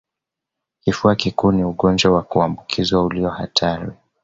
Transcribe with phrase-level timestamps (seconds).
[0.81, 3.91] Kifua kikuu ni ugonjwa wa kuambukizwa ulio hatari